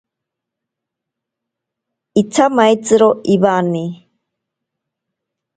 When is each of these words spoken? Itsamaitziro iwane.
Itsamaitziro 2.21 3.09
iwane. 3.33 3.83